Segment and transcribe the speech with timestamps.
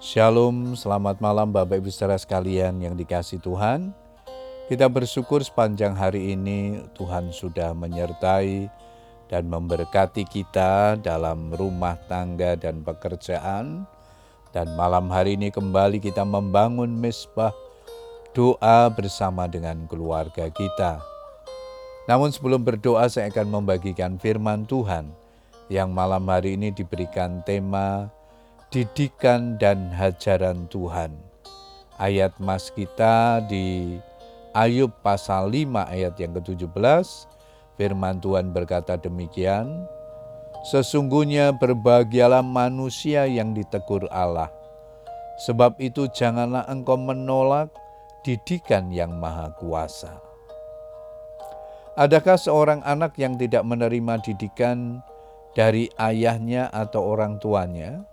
[0.00, 3.92] Shalom, selamat malam Bapak Ibu saudara sekalian yang dikasih Tuhan.
[4.64, 8.72] Kita bersyukur sepanjang hari ini Tuhan sudah menyertai
[9.28, 13.84] dan memberkati kita dalam rumah tangga dan pekerjaan.
[14.56, 17.52] Dan malam hari ini kembali kita membangun mesbah
[18.32, 21.04] doa bersama dengan keluarga kita.
[22.08, 25.12] Namun sebelum berdoa saya akan membagikan firman Tuhan
[25.68, 28.08] yang malam hari ini diberikan tema
[28.70, 31.10] didikan dan hajaran Tuhan.
[31.98, 33.98] Ayat mas kita di
[34.54, 37.06] Ayub pasal 5 ayat yang ke-17,
[37.74, 39.66] firman Tuhan berkata demikian,
[40.70, 44.52] Sesungguhnya berbahagialah manusia yang ditegur Allah,
[45.46, 47.72] sebab itu janganlah engkau menolak
[48.22, 50.20] didikan yang maha kuasa.
[51.98, 55.00] Adakah seorang anak yang tidak menerima didikan
[55.56, 58.04] dari ayahnya atau orang tuanya,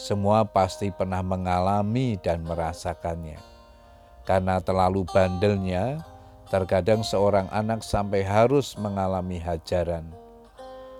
[0.00, 3.36] semua pasti pernah mengalami dan merasakannya.
[4.24, 6.00] Karena terlalu bandelnya,
[6.48, 10.08] terkadang seorang anak sampai harus mengalami hajaran.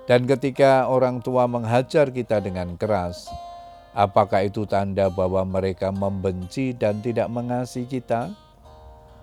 [0.04, 3.24] Dan ketika orang tua menghajar kita dengan keras,
[3.96, 8.28] apakah itu tanda bahwa mereka membenci dan tidak mengasihi kita?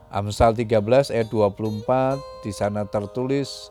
[0.10, 3.70] Amsal 13 ayat 24 di sana tertulis,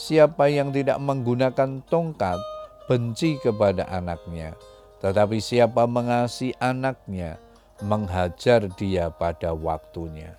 [0.00, 2.38] Siapa yang tidak menggunakan tongkat
[2.86, 4.56] benci kepada anaknya,
[5.00, 7.40] tetapi siapa mengasihi anaknya
[7.80, 10.36] menghajar dia pada waktunya.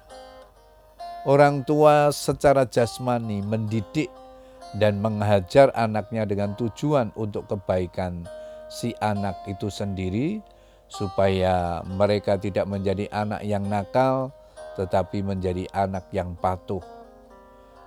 [1.26, 4.10] Orang tua secara jasmani mendidik
[4.78, 8.26] dan menghajar anaknya dengan tujuan untuk kebaikan
[8.70, 10.42] si anak itu sendiri,
[10.90, 14.34] supaya mereka tidak menjadi anak yang nakal,
[14.80, 16.82] tetapi menjadi anak yang patuh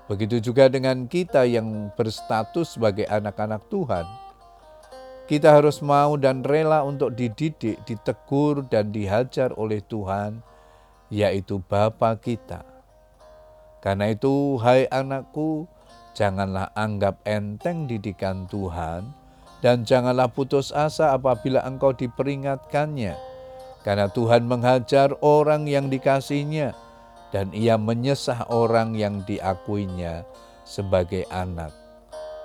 [0.04, 4.04] Begitu juga dengan kita yang berstatus sebagai anak-anak Tuhan.
[5.24, 10.44] Kita harus mau dan rela untuk dididik, ditegur, dan dihajar oleh Tuhan,
[11.08, 12.60] yaitu Bapa kita.
[13.80, 15.64] Karena itu, hai anakku,
[16.12, 19.08] janganlah anggap enteng didikan Tuhan,
[19.64, 23.16] dan janganlah putus asa apabila engkau diperingatkannya,
[23.80, 26.76] karena Tuhan menghajar orang yang dikasihnya
[27.34, 30.22] dan ia menyesah orang yang diakuinya
[30.62, 31.83] sebagai anak.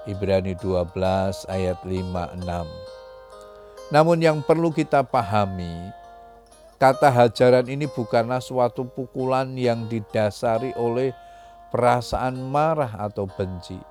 [0.08, 3.92] Ibrani 12 ayat 5 6.
[3.92, 5.92] Namun yang perlu kita pahami,
[6.78, 11.12] kata hajaran ini bukanlah suatu pukulan yang didasari oleh
[11.74, 13.82] perasaan marah atau benci,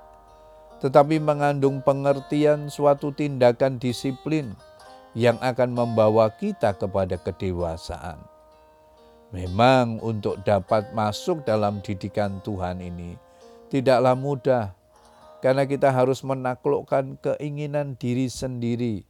[0.79, 4.55] tetapi mengandung pengertian suatu tindakan disiplin
[5.19, 8.23] yang akan membawa kita kepada kedewasaan.
[9.35, 13.29] Memang untuk dapat masuk dalam didikan Tuhan ini
[13.69, 14.78] tidaklah mudah
[15.39, 19.07] karena kita harus menaklukkan keinginan diri sendiri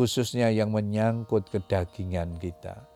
[0.00, 2.88] khususnya yang menyangkut kedagingan kita.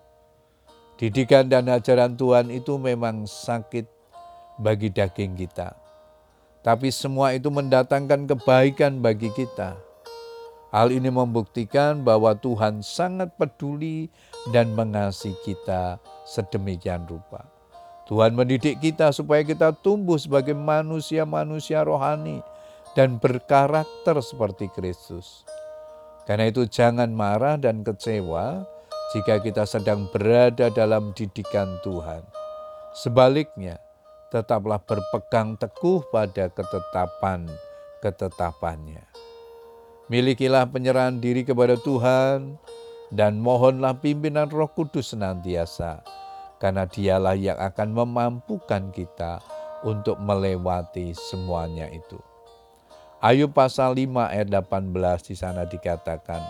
[0.97, 3.85] Didikan dan ajaran Tuhan itu memang sakit
[4.57, 5.77] bagi daging kita.
[6.65, 9.77] Tapi semua itu mendatangkan kebaikan bagi kita.
[10.73, 14.09] Hal ini membuktikan bahwa Tuhan sangat peduli
[14.49, 17.45] dan mengasihi kita sedemikian rupa.
[18.09, 22.41] Tuhan mendidik kita supaya kita tumbuh sebagai manusia-manusia rohani
[22.95, 25.43] dan berkarakter seperti Kristus.
[26.25, 28.65] Karena itu jangan marah dan kecewa
[29.13, 32.25] jika kita sedang berada dalam didikan Tuhan.
[32.95, 33.83] Sebaliknya,
[34.33, 39.05] tetaplah berpegang teguh pada ketetapan-ketetapannya.
[40.11, 42.59] Milikilah penyerahan diri kepada Tuhan,
[43.15, 46.03] dan mohonlah pimpinan Roh Kudus senantiasa,
[46.59, 49.39] karena Dialah yang akan memampukan kita
[49.87, 52.34] untuk melewati semuanya itu.
[53.25, 54.93] Ayub pasal 5 ayat 18
[55.25, 56.45] di sana dikatakan,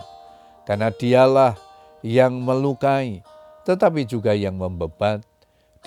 [0.67, 1.55] karena Dialah
[2.03, 3.23] yang melukai,
[3.63, 5.23] tetapi juga yang membebat,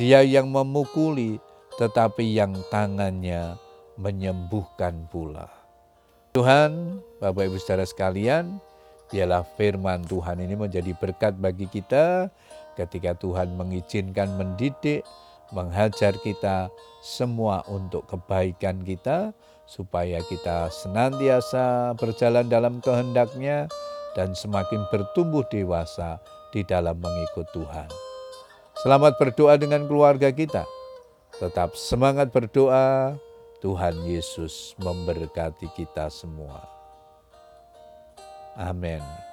[0.01, 1.37] Dia yang memukuli,
[1.77, 3.61] tetapi yang tangannya
[4.01, 5.53] menyembuhkan pula.
[6.33, 8.57] Tuhan, Bapak Ibu Saudara sekalian,
[9.13, 12.33] Biarlah firman Tuhan ini menjadi berkat bagi kita
[12.81, 15.05] ketika Tuhan mengizinkan mendidik,
[15.55, 16.69] menghajar kita
[17.01, 19.33] semua untuk kebaikan kita,
[19.69, 23.69] supaya kita senantiasa berjalan dalam kehendaknya
[24.17, 26.17] dan semakin bertumbuh dewasa
[26.51, 27.89] di dalam mengikut Tuhan.
[28.81, 30.65] Selamat berdoa dengan keluarga kita.
[31.37, 33.19] Tetap semangat berdoa.
[33.59, 36.63] Tuhan Yesus memberkati kita semua.
[38.55, 39.28] Amen.